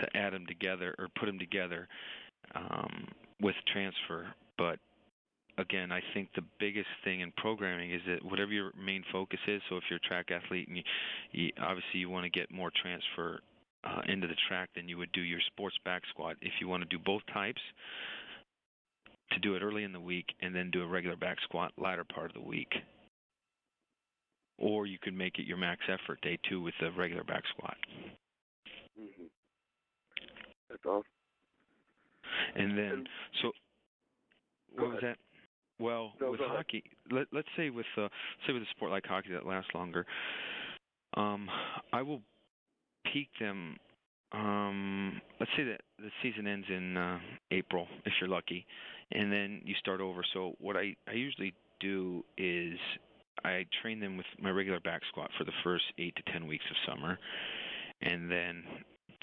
[0.00, 1.88] to add them together or put them together
[2.54, 3.06] um,
[3.40, 4.26] with transfer.
[4.58, 4.78] But
[5.58, 9.62] again, I think the biggest thing in programming is that whatever your main focus is.
[9.68, 10.82] So if you're a track athlete and you,
[11.32, 13.40] you obviously you want to get more transfer
[13.86, 16.36] uh, into the track, then you would do your sports back squat.
[16.40, 17.60] If you want to do both types,
[19.32, 22.04] to do it early in the week and then do a regular back squat latter
[22.04, 22.72] part of the week
[24.58, 27.76] or you could make it your max effort day two with the regular back squat.
[28.98, 29.24] Mm-hmm.
[30.70, 31.02] That's awesome.
[32.54, 33.08] And then, and,
[33.42, 33.52] so
[34.74, 35.16] what was that?
[35.78, 38.08] Well, no, with hockey, let, let's say with uh,
[38.46, 40.06] say with a sport like hockey that lasts longer,
[41.14, 41.48] um,
[41.92, 42.22] I will
[43.12, 43.76] peak them.
[44.32, 47.18] Um, let's say that the season ends in uh,
[47.50, 48.66] April, if you're lucky,
[49.12, 50.22] and then you start over.
[50.34, 52.78] So what I I usually do is
[53.44, 56.64] I train them with my regular back squat for the first eight to ten weeks
[56.70, 57.18] of summer,
[58.02, 58.64] and then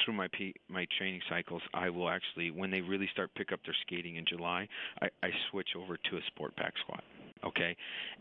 [0.03, 0.27] through my
[0.69, 4.25] my training cycles, I will actually, when they really start pick up their skating in
[4.25, 4.67] July,
[5.01, 7.03] I, I switch over to a sport back squat.
[7.45, 7.75] Okay,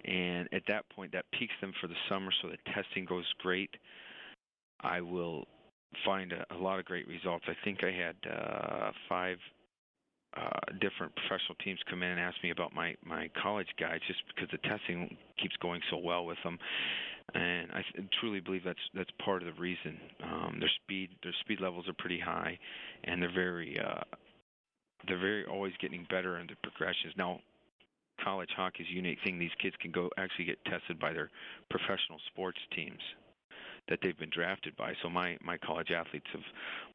[0.05, 3.71] and at that point, that peaks them for the summer, so the testing goes great.
[4.83, 5.47] I will
[6.05, 7.45] find a, a lot of great results.
[7.49, 9.39] I think I had uh, five
[10.37, 10.49] uh,
[10.81, 14.49] different professional teams come in and ask me about my my college guys just because
[14.51, 16.59] the testing keeps going so well with them.
[17.35, 17.83] and I
[18.19, 19.99] truly believe that's that's part of the reason.
[20.25, 22.59] Um, their speed their speed levels are pretty high,
[23.05, 24.05] and they're very uh,
[25.07, 27.13] they're very always getting better in the progressions.
[27.19, 27.41] Now,
[28.25, 29.39] college hockey's a unique thing.
[29.39, 31.31] These kids can go actually get tested by their
[31.69, 33.01] professional sports teams
[33.89, 34.93] that they've been drafted by.
[35.03, 36.43] So my my college athletes have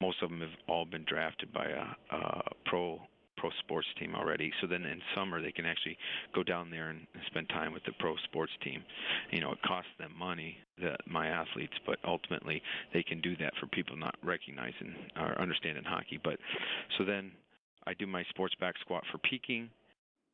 [0.02, 3.00] most of them have all been drafted by a, a pro
[3.38, 4.52] pro sports team already.
[4.60, 5.98] So then in summer they can actually
[6.34, 8.84] go down there and spend time with the pro sports team.
[9.32, 12.62] You know, it costs them money, the my athletes, but ultimately
[12.94, 16.20] they can do that for people not recognizing or understanding hockey.
[16.24, 16.40] But
[16.98, 17.32] so then
[17.86, 19.70] I do my sports back squat for peaking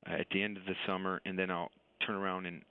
[0.09, 1.71] uh, at the end of the summer, and then I'll
[2.05, 2.61] turn around and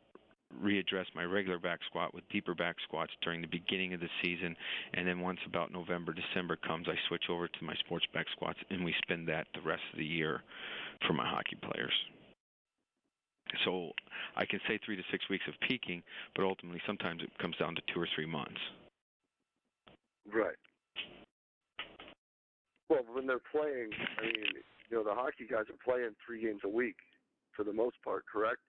[0.61, 4.57] readdress my regular back squat with deeper back squats during the beginning of the season
[4.95, 8.59] and then once about November December comes I switch over to my sports back squats
[8.71, 10.43] and we spend that the rest of the year
[11.07, 11.93] for my hockey players.
[13.65, 13.91] So
[14.37, 16.03] I can say 3 to 6 weeks of peaking
[16.35, 18.61] but ultimately sometimes it comes down to 2 or 3 months.
[20.33, 20.57] Right.
[22.89, 24.45] Well, when they're playing, I mean,
[24.91, 26.97] you know, the hockey guys are playing 3 games a week
[27.57, 28.61] for the most part, correct?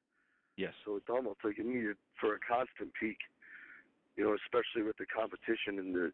[0.58, 0.74] Yes.
[0.86, 3.18] So it's almost like you need it for a constant peak.
[4.16, 6.14] You know, especially with the competition and the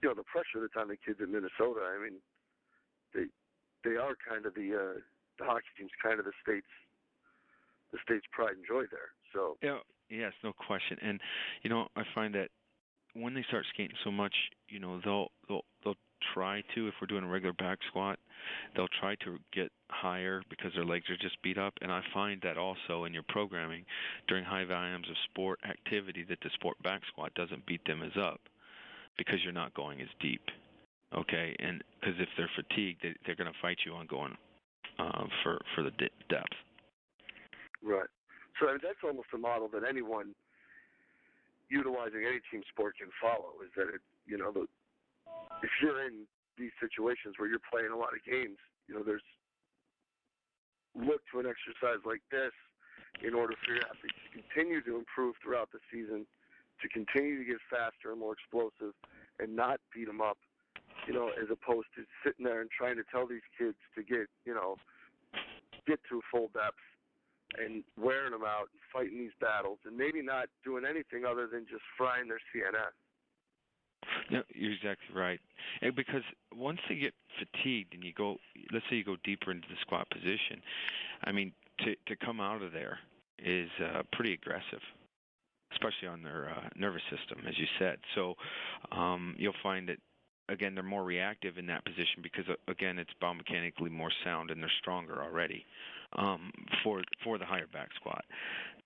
[0.00, 1.84] you know the pressure that's on the kids in Minnesota.
[1.84, 2.16] I mean,
[3.14, 3.28] they
[3.84, 4.98] they are kind of the uh,
[5.38, 6.72] the hockey team's kind of the state's
[7.92, 9.12] the state's pride and joy there.
[9.32, 10.96] So yeah, yes, no question.
[11.02, 11.20] And
[11.62, 12.48] you know, I find that
[13.14, 14.34] when they start skating so much,
[14.68, 16.00] you know, they'll they'll they'll
[16.34, 18.18] try to if we're doing a regular back squat,
[18.74, 21.74] they'll try to get higher because their legs are just beat up.
[21.82, 23.84] And I find that also in your programming
[24.28, 28.12] during high volumes of sport activity that the sport back squat doesn't beat them as
[28.20, 28.40] up
[29.18, 30.42] because you're not going as deep.
[31.14, 34.34] Okay, and because if they're fatigued, they, they're going to fight you on going
[34.98, 36.56] uh, for for the de- depth.
[37.82, 38.08] Right.
[38.58, 40.34] So I mean, that's almost a model that anyone
[41.68, 43.60] utilizing any team sport can follow.
[43.64, 44.00] Is that it?
[44.26, 44.66] You know, the
[45.62, 46.26] if you're in
[46.58, 49.24] these situations where you're playing a lot of games, you know, there's
[50.94, 52.52] look to an exercise like this
[53.24, 56.26] in order for your athletes to continue to improve throughout the season,
[56.80, 58.92] to continue to get faster and more explosive,
[59.40, 60.36] and not beat them up,
[61.06, 64.28] you know, as opposed to sitting there and trying to tell these kids to get,
[64.44, 64.76] you know,
[65.86, 66.80] get to full depth
[67.58, 71.66] and wearing them out and fighting these battles and maybe not doing anything other than
[71.68, 72.96] just frying their CNS.
[74.32, 75.38] No, you're exactly right.
[75.82, 76.22] And because
[76.56, 78.38] once they get fatigued and you go,
[78.72, 80.62] let's say you go deeper into the squat position,
[81.24, 82.98] I mean, to to come out of there
[83.38, 84.80] is uh, pretty aggressive,
[85.72, 87.98] especially on their uh, nervous system, as you said.
[88.14, 88.34] So
[88.90, 89.98] um, you'll find that
[90.48, 94.62] again they're more reactive in that position because uh, again it's biomechanically more sound and
[94.62, 95.64] they're stronger already
[96.16, 96.50] um,
[96.82, 98.24] for for the higher back squat.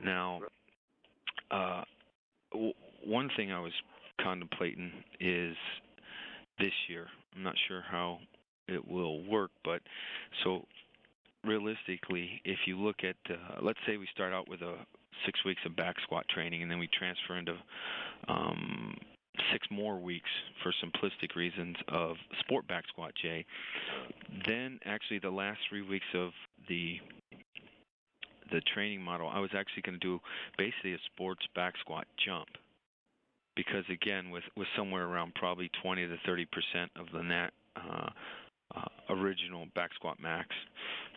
[0.05, 0.41] Now,
[1.53, 1.83] uh,
[2.53, 2.73] w-
[3.05, 3.73] one thing I was
[4.21, 5.57] contemplating is
[6.59, 7.07] this year.
[7.35, 8.19] I'm not sure how
[8.69, 9.81] it will work, but
[10.45, 10.63] so
[11.45, 14.77] realistically, if you look at, uh, let's say we start out with a
[15.25, 17.55] six weeks of back squat training, and then we transfer into
[18.29, 18.97] um,
[19.53, 20.31] six more weeks
[20.63, 23.45] for simplistic reasons of sport back squat, Jay.
[24.47, 26.31] Then actually the last three weeks of
[26.69, 26.97] the
[28.53, 30.21] the training model, I was actually going to do
[30.57, 32.47] basically a sports back squat jump
[33.57, 38.09] because again, with with somewhere around probably 20 to 30 percent of the net uh,
[38.77, 40.49] uh, original back squat max,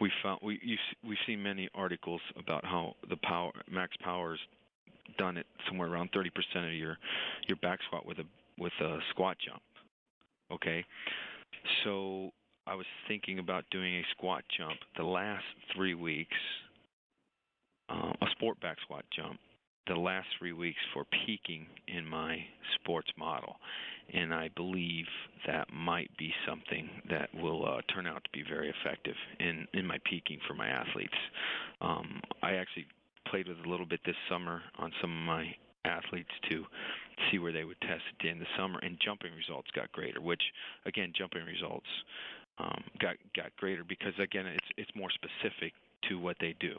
[0.01, 4.39] we found we you, we've seen many articles about how the power max power's
[5.17, 6.97] done it somewhere around 30 percent of your
[7.47, 8.25] your back squat with a
[8.57, 9.61] with a squat jump.
[10.51, 10.83] Okay,
[11.83, 12.31] so
[12.65, 15.43] I was thinking about doing a squat jump the last
[15.75, 16.37] three weeks,
[17.89, 19.39] uh, a sport back squat jump
[19.89, 22.37] the last three weeks for peaking in my
[22.75, 23.55] sports model.
[24.13, 25.05] And I believe
[25.47, 29.85] that might be something that will uh, turn out to be very effective in, in
[29.85, 31.13] my peaking for my athletes.
[31.81, 32.85] Um, I actually
[33.27, 35.53] played with a little bit this summer on some of my
[35.85, 36.65] athletes to
[37.29, 40.21] see where they would test at the the summer, and jumping results got greater.
[40.21, 40.41] Which,
[40.85, 41.87] again, jumping results
[42.57, 45.73] um, got got greater because again, it's it's more specific
[46.09, 46.75] to what they do.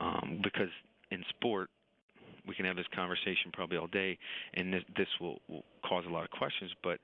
[0.00, 0.70] Um, because
[1.10, 1.68] in sport,
[2.46, 4.18] we can have this conversation probably all day,
[4.54, 6.70] and this, this will, will cause a lot of questions.
[6.82, 6.98] But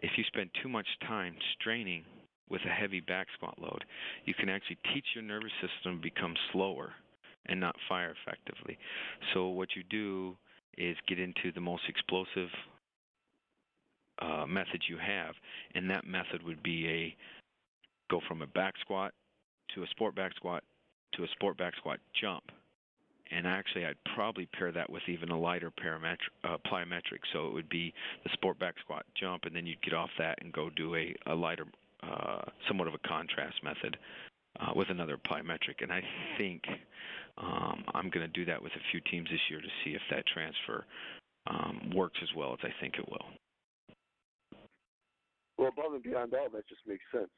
[0.00, 2.04] if you spend too much time straining
[2.48, 3.84] with a heavy back squat load,
[4.24, 6.92] you can actually teach your nervous system to become slower
[7.46, 8.78] and not fire effectively.
[9.34, 10.36] So what you do
[10.76, 12.48] is get into the most explosive
[14.20, 15.34] uh, method you have,
[15.74, 17.16] and that method would be a
[18.10, 19.12] go from a back squat
[19.74, 20.64] to a sport back squat
[21.14, 22.44] to a sport back squat jump
[23.30, 27.20] and actually I'd probably pair that with even a lighter parametric uh, plyometric.
[27.32, 27.92] So it would be
[28.24, 31.14] the sport back squat jump, and then you'd get off that and go do a,
[31.26, 31.66] a lighter,
[32.02, 33.96] uh, somewhat of a contrast method
[34.60, 35.82] uh, with another plyometric.
[35.82, 36.02] And I
[36.36, 36.62] think
[37.38, 40.02] um, I'm going to do that with a few teams this year to see if
[40.10, 40.84] that transfer
[41.46, 43.26] um, works as well as I think it will.
[45.56, 47.30] Well, above and beyond all, that just makes sense.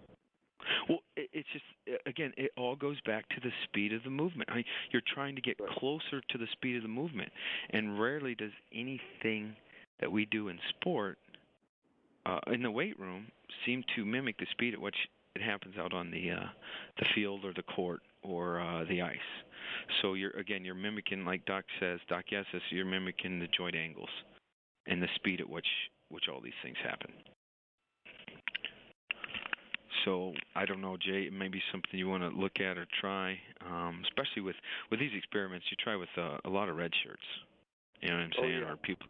[0.88, 1.64] Well, it's just
[2.06, 4.50] again, it all goes back to the speed of the movement.
[4.50, 7.30] I mean, you're trying to get closer to the speed of the movement,
[7.70, 9.54] and rarely does anything
[10.00, 11.18] that we do in sport,
[12.26, 13.26] uh, in the weight room,
[13.66, 14.96] seem to mimic the speed at which
[15.34, 16.48] it happens out on the uh,
[16.98, 19.16] the field or the court or uh, the ice.
[20.02, 24.08] So you're again, you're mimicking, like Doc says, Doc Yessis, you're mimicking the joint angles
[24.86, 25.66] and the speed at which
[26.08, 27.12] which all these things happen.
[30.04, 31.22] So I don't know, Jay.
[31.22, 34.56] It may be something you want to look at or try, um, especially with
[34.90, 35.66] with these experiments.
[35.70, 37.22] You try with uh, a lot of red shirts.
[38.00, 38.54] You know what I'm oh, saying?
[38.56, 38.72] Oh, yeah.
[38.72, 39.06] Or people,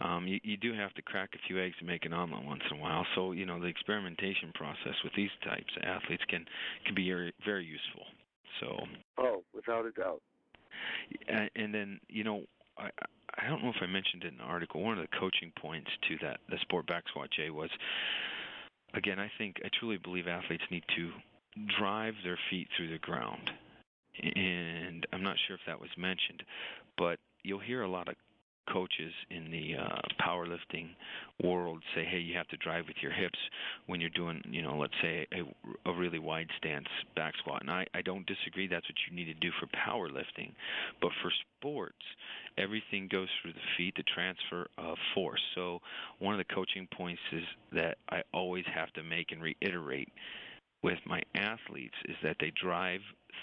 [0.00, 2.62] um, you you do have to crack a few eggs to make an omelet once
[2.70, 3.06] in a while.
[3.14, 6.44] So you know the experimentation process with these types of athletes can
[6.86, 8.04] can be very very useful.
[8.60, 8.86] So.
[9.18, 10.22] Oh, without a doubt.
[11.28, 12.44] And, and then you know
[12.78, 12.88] I
[13.36, 14.82] I don't know if I mentioned it in the article.
[14.82, 17.70] One of the coaching points to that the sport back squat Jay was
[18.94, 21.10] again, I think I truly believe athletes need to
[21.78, 23.50] drive their feet through the ground.
[24.22, 26.42] And I'm not sure if that was mentioned,
[26.96, 28.14] but you'll hear a lot of
[28.72, 30.90] coaches in the uh, powerlifting
[31.42, 33.38] world say, "Hey, you have to drive with your hips
[33.86, 37.70] when you're doing, you know, let's say a, a really wide stance back squat." And
[37.70, 38.66] I, I don't disagree.
[38.66, 40.52] That's what you need to do for powerlifting,
[41.00, 42.04] but for sports,
[42.58, 45.42] everything goes through the feet, the transfer of force.
[45.54, 45.80] So
[46.18, 50.08] one of the coaching points is that I always have to make and reiterate
[50.82, 53.00] with my athletes is that they drive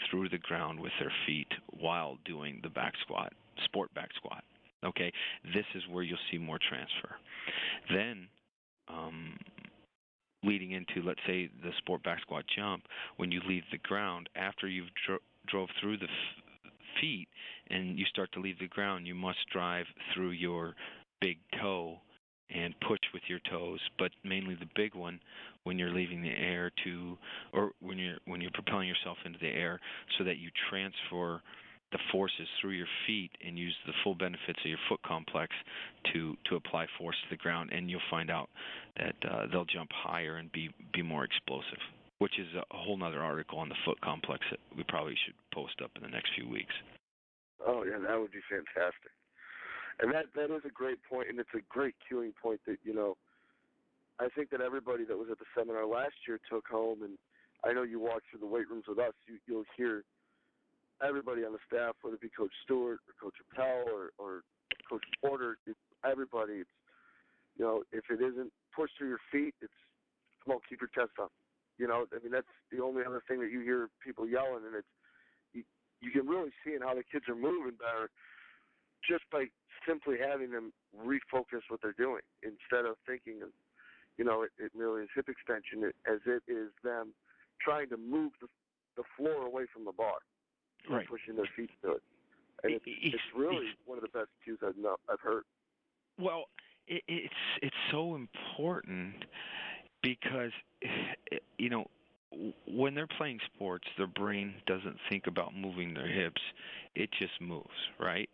[0.10, 1.48] through the ground with their feet
[1.80, 3.34] while doing the back squat,
[3.66, 4.44] sport back squat.
[4.84, 5.12] Okay,
[5.54, 7.16] this is where you'll see more transfer.
[7.90, 8.28] Then,
[8.88, 9.38] um,
[10.44, 12.84] leading into let's say the sport back squat jump,
[13.18, 17.28] when you leave the ground after you've dro- drove through the f- feet
[17.70, 20.76] and you start to leave the ground, you must drive through your
[21.20, 22.00] big toe
[22.54, 25.20] and push with your toes, but mainly the big one
[25.64, 27.18] when you're leaving the air to
[27.54, 29.80] or when you're when you're propelling yourself into the air
[30.18, 31.42] so that you transfer
[31.92, 35.54] the forces through your feet and use the full benefits of your foot complex
[36.14, 38.50] to to apply force to the ground and you'll find out
[38.98, 41.80] that uh, they'll jump higher and be be more explosive
[42.20, 45.74] which is a whole nother article on the foot complex that we probably should post
[45.84, 46.74] up in the next few weeks.
[47.66, 49.12] Oh yeah that would be fantastic.
[50.02, 52.94] And that that is a great point and it's a great cueing point that you
[52.94, 53.18] know
[54.20, 57.18] i think that everybody that was at the seminar last year took home and
[57.66, 60.04] i know you walk through the weight rooms with us you you'll hear
[61.04, 64.42] everybody on the staff, whether it be Coach Stewart or Coach Appel or, or
[64.90, 66.62] Coach Porter, it's everybody.
[66.66, 66.76] It's
[67.58, 69.74] you know, if it isn't push through your feet, it's
[70.44, 71.32] come on, keep your chest up.
[71.78, 74.76] You know, I mean that's the only other thing that you hear people yelling, and
[74.76, 74.94] it's
[75.54, 75.64] you,
[76.02, 78.10] you can really see in how the kids are moving better
[79.02, 79.46] just by
[79.88, 83.50] simply having them refocus what they're doing instead of thinking of,
[84.18, 87.14] you know, it, it merely is hip extension as it is them
[87.58, 88.48] trying to move the
[88.98, 90.20] the floor away from the bar
[90.90, 91.08] right.
[91.08, 92.02] pushing their feet to it.
[92.64, 95.44] And it's, it's, it's really it's, one of the best cues I've know, I've heard.
[96.20, 96.46] Well,
[96.88, 99.16] it, it's it's so important
[100.04, 100.52] because
[101.58, 101.86] you know
[102.68, 106.42] when they're playing sports, their brain doesn't think about moving their hips;
[106.96, 107.68] it just moves,
[108.00, 108.30] right?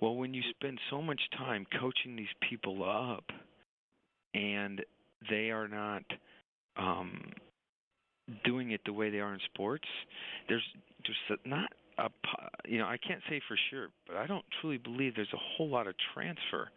[0.00, 3.24] Well, when you spend so much time coaching these people up,
[4.34, 4.80] and
[5.28, 6.02] they are not
[6.76, 7.32] um,
[8.44, 9.86] doing it the way they are in sports,
[10.48, 10.62] there's
[11.04, 12.08] just not a,
[12.66, 15.68] you know, I can't say for sure, but I don't truly believe there's a whole
[15.68, 16.68] lot of transfer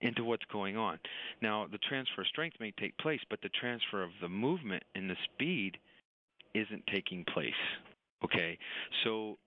[0.00, 0.98] into what's going on.
[1.40, 5.08] Now, the transfer of strength may take place, but the transfer of the movement and
[5.08, 5.78] the speed
[6.54, 7.52] isn't taking place.
[8.24, 8.58] Okay,
[9.02, 9.38] so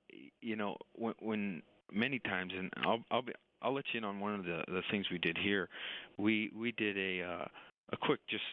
[0.41, 4.19] you know when, when many times, and I'll I'll be I'll let you in on
[4.19, 5.69] one of the the things we did here.
[6.17, 7.46] We we did a uh,
[7.91, 8.44] a quick just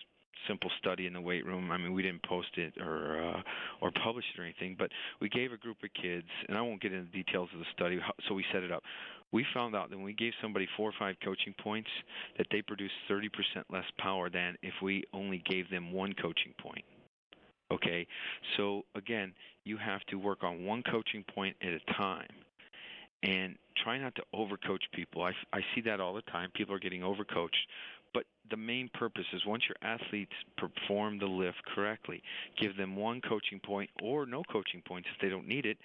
[0.48, 1.70] simple study in the weight room.
[1.70, 3.42] I mean, we didn't post it or uh,
[3.80, 4.90] or publish it or anything, but
[5.20, 7.66] we gave a group of kids, and I won't get into the details of the
[7.74, 7.98] study.
[8.28, 8.82] So we set it up.
[9.32, 11.90] We found out that when we gave somebody four or five coaching points,
[12.38, 13.28] that they produced 30%
[13.68, 16.84] less power than if we only gave them one coaching point.
[17.72, 18.06] Okay,
[18.56, 19.32] so again,
[19.64, 22.28] you have to work on one coaching point at a time
[23.24, 25.22] and try not to overcoach people.
[25.22, 26.50] I, I see that all the time.
[26.54, 27.50] People are getting overcoached
[28.14, 32.22] but the main purpose is once your athletes perform the lift correctly,
[32.60, 35.78] give them one coaching point or no coaching points if they don't need it,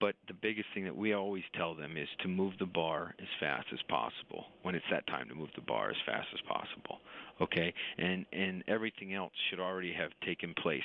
[0.00, 3.28] But the biggest thing that we always tell them is to move the bar as
[3.38, 6.98] fast as possible when it's that time to move the bar as fast as possible.
[7.40, 10.82] Okay, and and everything else should already have taken place.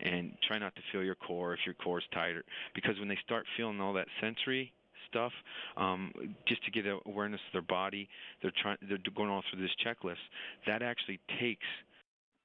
[0.00, 3.18] And try not to feel your core if your core is tighter, because when they
[3.24, 4.72] start feeling all that sensory
[5.08, 5.32] stuff,
[5.76, 6.12] um,
[6.46, 8.08] just to get awareness of their body,
[8.42, 10.22] they're trying they're going all through this checklist.
[10.66, 11.66] That actually takes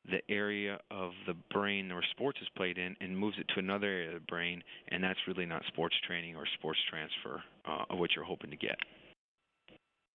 [0.10, 3.88] the area of the brain where sports is played in and moves it to another
[3.88, 8.00] area of the brain, and that's really not sports training or sports transfer uh, of
[8.00, 8.78] what you're hoping to get.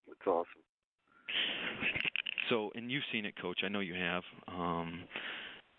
[0.09, 0.47] That's awesome.
[2.49, 3.61] So, and you've seen it, Coach.
[3.65, 4.23] I know you have.
[4.49, 5.03] Um,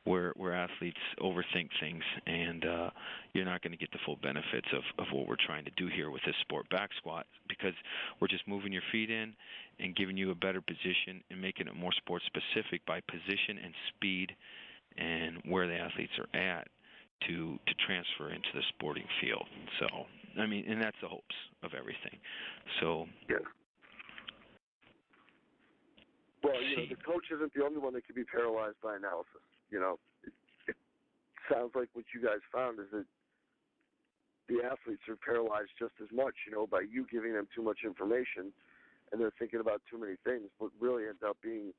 [0.08, 2.89] where where athletes overthink things, and uh,
[3.34, 5.88] you're not going to get the full benefits of of what we're trying to do
[5.88, 7.74] here with this sport back squat because
[8.20, 9.34] we're just moving your feet in
[9.80, 13.74] and giving you a better position and making it more sport specific by position and
[13.89, 14.36] speed
[14.97, 16.68] and where the athletes are at
[17.28, 19.45] to to transfer into the sporting field.
[19.80, 19.88] So,
[20.39, 22.18] I mean, and that's the hopes of everything.
[22.80, 23.38] So, yeah.
[26.43, 29.43] Well, you know, the coach isn't the only one that can be paralyzed by analysis
[29.70, 30.34] you know, it,
[30.68, 30.76] it
[31.51, 33.05] sounds like what you guys found is that
[34.47, 37.80] the athletes are paralyzed just as much, you know, by you giving them too much
[37.84, 38.53] information
[39.11, 40.49] and they're thinking about too many things.
[40.57, 41.74] What really ends up being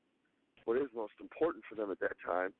[0.65, 2.53] what is most important for them at that time,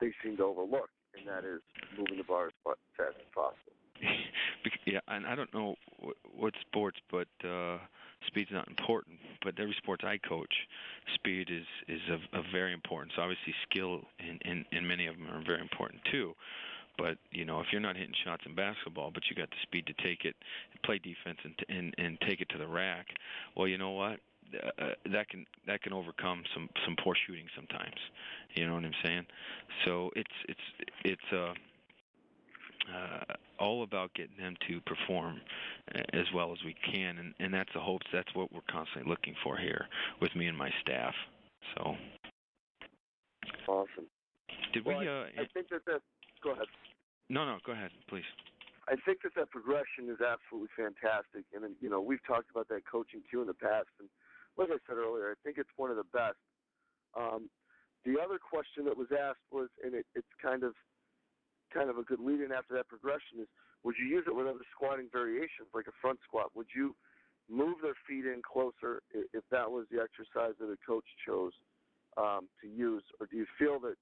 [0.00, 1.60] they seem to overlook, and that is
[1.96, 3.72] moving the bar as fast as possible.
[4.86, 5.76] yeah, and I don't know
[6.34, 7.78] what sports, but uh
[8.26, 9.18] speed's not important.
[9.42, 10.52] But every sport I coach,
[11.14, 13.12] speed is is of, of very importance.
[13.18, 16.34] Obviously, skill in, in in many of them are very important too.
[16.98, 19.86] But you know, if you're not hitting shots in basketball, but you got the speed
[19.86, 20.36] to take it,
[20.84, 23.06] play defense, and and, and take it to the rack,
[23.56, 24.20] well, you know what?
[24.52, 27.96] Uh, that can that can overcome some some poor shooting sometimes.
[28.54, 29.26] You know what I'm saying?
[29.84, 30.60] So it's it's
[31.04, 31.54] it's uh
[32.88, 35.40] uh, all about getting them to perform
[36.12, 38.06] as well as we can, and, and that's the hopes.
[38.12, 39.86] That's what we're constantly looking for here
[40.20, 41.14] with me and my staff.
[41.76, 41.94] So
[43.68, 44.06] awesome.
[44.72, 45.08] Did well, we?
[45.08, 46.00] Uh, I, I think that that.
[46.42, 46.66] Go ahead.
[47.28, 48.24] No, no, go ahead, please.
[48.88, 52.82] I think that that progression is absolutely fantastic, and you know we've talked about that
[52.90, 54.08] coaching too in the past, and
[54.56, 56.40] like I said earlier, I think it's one of the best.
[57.16, 57.50] Um,
[58.04, 60.72] the other question that was asked was, and it, it's kind of
[61.72, 63.48] kind of a good lead in after that progression is
[63.82, 66.50] would you use it with other squatting variations like a front squat?
[66.54, 66.94] Would you
[67.48, 71.52] move their feet in closer if that was the exercise that a coach chose
[72.16, 73.94] um, to use, or do you feel that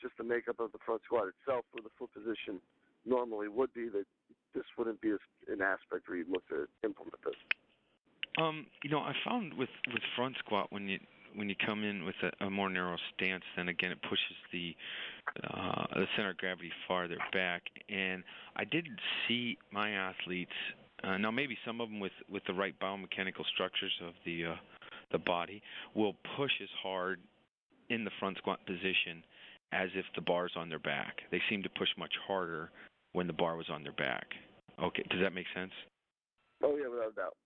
[0.00, 2.60] just the makeup of the front squat itself, where the foot position
[3.04, 4.06] normally would be, that
[4.54, 5.10] this wouldn't be
[5.48, 7.34] an aspect where you'd look to implement this?
[8.40, 10.98] Um, you know, I found with with front squat when you
[11.34, 14.74] when you come in with a, a more narrow stance, then again it pushes the
[15.44, 17.62] uh, the center of gravity farther back.
[17.88, 18.22] And
[18.56, 18.86] I did
[19.26, 20.52] see my athletes.
[21.04, 24.54] Uh, now maybe some of them with with the right biomechanical structures of the uh,
[25.12, 25.62] the body
[25.94, 27.20] will push as hard
[27.90, 29.22] in the front squat position
[29.72, 31.20] as if the bar's on their back.
[31.30, 32.70] They seem to push much harder
[33.12, 34.26] when the bar was on their back.
[34.82, 35.72] Okay, does that make sense?
[36.62, 37.36] Oh yeah, without a doubt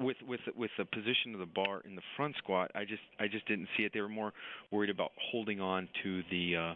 [0.00, 3.28] with with with the position of the bar in the front squat, I just I
[3.28, 3.92] just didn't see it.
[3.92, 4.32] They were more
[4.70, 6.74] worried about holding on to the uh,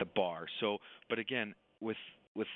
[0.00, 0.46] the bar.
[0.60, 0.78] So,
[1.08, 1.96] but again, with
[2.34, 2.48] with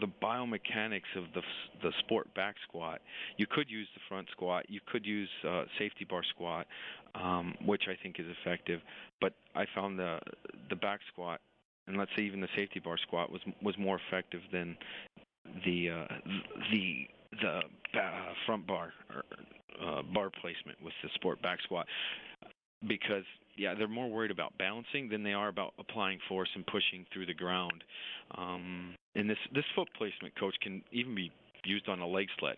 [0.00, 1.42] the biomechanics of the
[1.82, 3.00] the sport back squat,
[3.36, 6.66] you could use the front squat, you could use uh, safety bar squat,
[7.14, 8.80] um, which I think is effective.
[9.20, 10.18] But I found the
[10.68, 11.40] the back squat,
[11.86, 14.76] and let's say even the safety bar squat was was more effective than
[15.64, 16.14] the uh,
[16.72, 17.08] the
[17.40, 19.22] the uh, front bar or
[19.82, 21.86] uh, bar placement with the sport back squat
[22.88, 23.24] because
[23.56, 27.26] yeah they're more worried about balancing than they are about applying force and pushing through
[27.26, 27.84] the ground
[28.36, 31.30] um, and this this foot placement coach can even be
[31.64, 32.56] used on a leg sled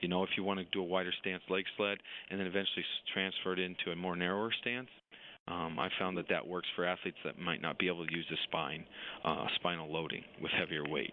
[0.00, 1.98] you know if you want to do a wider stance leg sled
[2.30, 4.88] and then eventually transfer it into a more narrower stance
[5.48, 8.26] um, I found that that works for athletes that might not be able to use
[8.30, 8.84] the spine,
[9.24, 11.12] uh, spinal loading with heavier weight.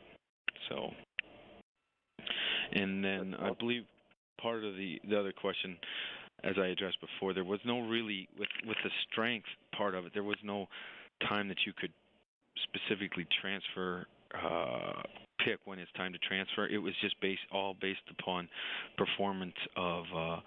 [0.70, 0.92] So
[2.74, 3.84] and then I believe
[4.42, 5.78] part of the the other question,
[6.44, 10.14] as I addressed before, there was no really with with the strength part of it.
[10.14, 10.68] There was no
[11.28, 11.92] time that you could
[12.64, 14.06] specifically transfer
[14.36, 15.02] uh,
[15.44, 16.68] pick when it's time to transfer.
[16.68, 18.48] It was just based all based upon
[18.98, 20.40] performance of uh,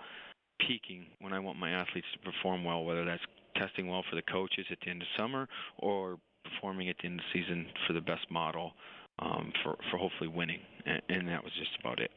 [0.67, 3.23] peaking when I want my athletes to perform well, whether that's
[3.57, 5.49] testing well for the coaches at the end of summer
[5.79, 8.73] or performing at the end of the season for the best model
[9.21, 12.11] um, for for hopefully winning, and, and that was just about it.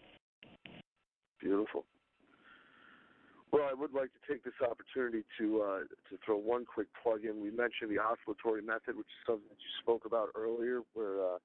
[1.39, 1.86] Beautiful.
[3.51, 5.80] Well, I would like to take this opportunity to uh,
[6.10, 7.39] to throw one quick plug in.
[7.39, 11.38] We mentioned the oscillatory method, which is something that you spoke about earlier, where uh,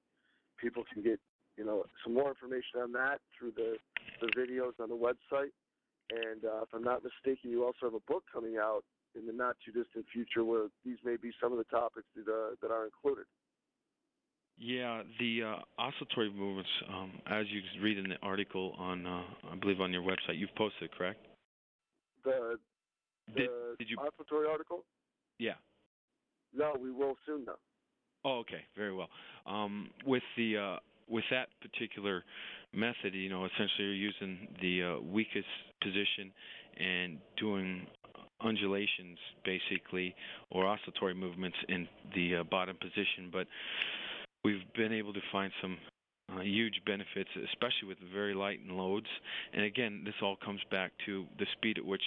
[0.57, 1.19] people can get
[1.57, 3.77] you know some more information on that through the
[4.21, 5.53] the videos on the website.
[6.09, 8.81] And uh, if I'm not mistaken, you also have a book coming out
[9.13, 12.25] in the not too distant future where these may be some of the topics that
[12.25, 13.25] uh, that are included.
[14.59, 19.55] Yeah, the uh, oscillatory movements, um, as you read in the article on, uh, I
[19.55, 21.25] believe on your website, you've posted, correct?
[22.25, 22.57] The
[23.33, 23.49] the did,
[23.79, 24.83] did you, oscillatory article?
[25.37, 25.53] Yeah.
[26.53, 27.59] No, we will soon though.
[28.25, 29.07] Oh, okay, very well.
[29.45, 32.25] Um, with the uh, with that particular
[32.73, 35.47] method, you know, essentially you're using the uh, weakest
[35.81, 36.31] position
[36.77, 37.87] and doing
[38.41, 40.13] undulations, basically,
[40.51, 43.29] or oscillatory movements in the uh, bottom position.
[43.31, 43.47] But
[44.43, 45.77] we've been able to find some
[46.31, 49.07] uh, huge benefits, especially with very light loads.
[49.53, 52.03] And again, this all comes back to the speed at which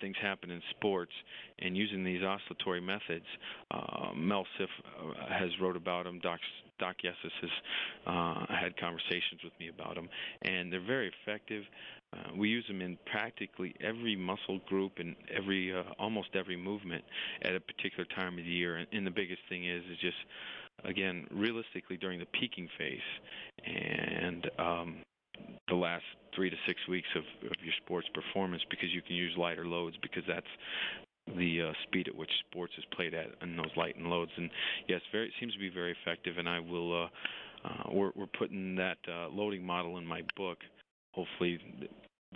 [0.00, 1.12] things happen in sports
[1.58, 3.24] and using these oscillatory methods.
[3.70, 6.20] Uh, Mel Siff uh, has wrote about them.
[6.22, 6.38] Doc,
[6.78, 7.50] Doc Yessis has
[8.06, 10.08] uh, had conversations with me about them,
[10.42, 11.64] and they're very effective.
[12.12, 17.02] Uh, we use them in practically every muscle group and every uh, almost every movement
[17.42, 18.76] at a particular time of the year.
[18.76, 20.16] And, and the biggest thing is is just
[20.86, 22.98] again realistically during the peaking phase
[23.64, 24.96] and um,
[25.68, 29.32] the last three to six weeks of, of your sports performance because you can use
[29.36, 30.46] lighter loads because that's
[31.36, 34.30] the uh, speed at which sports is played at in those light and loads.
[34.36, 34.50] And
[34.88, 36.38] yes, very it seems to be very effective.
[36.38, 37.08] And I will uh,
[37.64, 40.58] uh, we're we're putting that uh, loading model in my book.
[41.12, 41.58] Hopefully,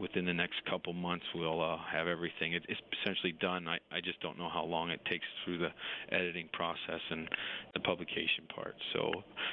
[0.00, 2.54] within the next couple months, we'll uh, have everything.
[2.54, 3.68] It, it's essentially done.
[3.68, 5.68] I I just don't know how long it takes through the
[6.10, 7.28] editing process and
[7.74, 8.74] the publication part.
[8.94, 9.12] So,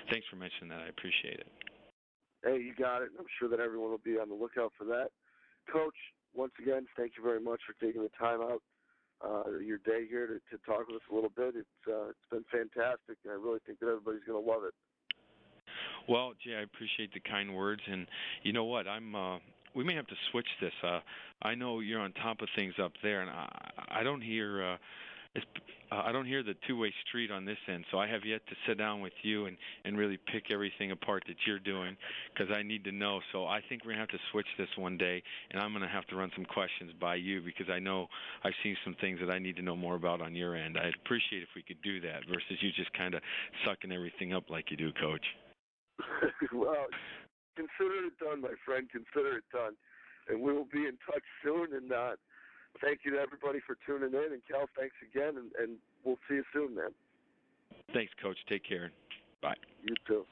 [0.09, 0.81] thanks for mentioning that.
[0.81, 1.47] I appreciate it.
[2.43, 3.09] Hey, you got it.
[3.19, 5.09] I'm sure that everyone will be on the lookout for that.
[5.71, 5.95] Coach,
[6.33, 8.61] once again, thank you very much for taking the time out
[9.25, 11.55] uh, your day here to, to talk with us a little bit.
[11.55, 14.73] It's uh, it's been fantastic, and I really think that everybody's going to love it.
[16.07, 18.07] Well, Jay, I appreciate the kind words, and
[18.43, 18.87] you know what?
[18.87, 19.15] I'm.
[19.15, 19.37] Uh,
[19.77, 20.73] we may have to switch this.
[20.83, 20.99] Uh,
[21.43, 24.63] I know you're on top of things up there, and I, I don't hear.
[24.63, 24.77] Uh,
[25.91, 28.55] uh, I don't hear the two-way street on this end, so I have yet to
[28.67, 29.55] sit down with you and
[29.85, 31.95] and really pick everything apart that you're doing
[32.33, 33.19] because I need to know.
[33.31, 35.21] So I think we're gonna have to switch this one day,
[35.51, 38.07] and I'm gonna have to run some questions by you because I know
[38.43, 40.75] I've seen some things that I need to know more about on your end.
[40.77, 43.21] I'd appreciate if we could do that versus you just kind of
[43.63, 45.25] sucking everything up like you do, Coach.
[46.53, 46.87] well,
[47.57, 48.85] consider it done, my friend.
[48.93, 49.73] Consider it done,
[50.29, 51.73] and we will be in touch soon.
[51.73, 52.13] And uh,
[52.81, 54.37] thank you to everybody for tuning in.
[54.37, 56.93] And Cal, thanks again, and, and we'll see you soon, man.
[57.93, 58.37] Thanks, Coach.
[58.47, 58.91] Take care.
[59.41, 59.57] Bye.
[59.81, 60.25] You too.